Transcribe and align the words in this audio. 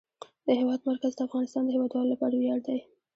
د 0.45 0.47
هېواد 0.59 0.81
مرکز 0.89 1.11
د 1.15 1.19
افغانستان 1.27 1.61
د 1.65 1.69
هیوادوالو 1.75 2.11
لپاره 2.13 2.35
ویاړ 2.35 2.59
دی. 2.67 2.79